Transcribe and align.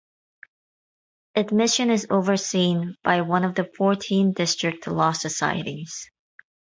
Admission 1.35 1.91
is 1.91 2.07
overseen 2.09 2.95
by 3.03 3.21
one 3.21 3.43
of 3.45 3.53
the 3.53 3.69
fourteen 3.77 4.33
district 4.33 4.87
law 4.87 5.11
societies. 5.11 6.09